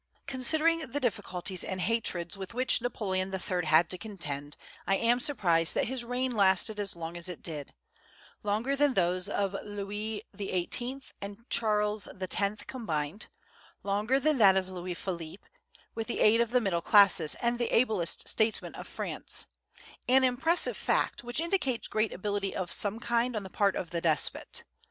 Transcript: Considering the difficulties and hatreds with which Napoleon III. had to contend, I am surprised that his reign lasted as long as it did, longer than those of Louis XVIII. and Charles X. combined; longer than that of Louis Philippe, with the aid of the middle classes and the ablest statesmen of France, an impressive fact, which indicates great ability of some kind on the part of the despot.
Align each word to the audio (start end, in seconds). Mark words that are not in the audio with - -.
Considering 0.25 0.79
the 0.79 0.99
difficulties 0.99 1.63
and 1.63 1.79
hatreds 1.81 2.35
with 2.35 2.55
which 2.55 2.81
Napoleon 2.81 3.31
III. 3.31 3.65
had 3.65 3.87
to 3.91 3.99
contend, 3.99 4.57
I 4.87 4.95
am 4.95 5.19
surprised 5.19 5.75
that 5.75 5.89
his 5.89 6.03
reign 6.03 6.31
lasted 6.31 6.79
as 6.79 6.95
long 6.95 7.15
as 7.15 7.29
it 7.29 7.43
did, 7.43 7.75
longer 8.41 8.75
than 8.75 8.95
those 8.95 9.29
of 9.29 9.53
Louis 9.63 10.23
XVIII. 10.35 11.03
and 11.21 11.47
Charles 11.51 12.09
X. 12.19 12.63
combined; 12.65 13.27
longer 13.83 14.19
than 14.19 14.39
that 14.39 14.57
of 14.57 14.67
Louis 14.67 14.95
Philippe, 14.95 15.45
with 15.93 16.07
the 16.07 16.19
aid 16.19 16.41
of 16.41 16.49
the 16.49 16.61
middle 16.61 16.81
classes 16.81 17.35
and 17.35 17.59
the 17.59 17.69
ablest 17.71 18.27
statesmen 18.27 18.73
of 18.73 18.87
France, 18.87 19.45
an 20.07 20.23
impressive 20.23 20.77
fact, 20.77 21.23
which 21.23 21.39
indicates 21.39 21.87
great 21.87 22.11
ability 22.11 22.55
of 22.55 22.71
some 22.71 22.99
kind 22.99 23.35
on 23.35 23.43
the 23.43 23.51
part 23.51 23.75
of 23.75 23.91
the 23.91 24.01
despot. 24.01 24.63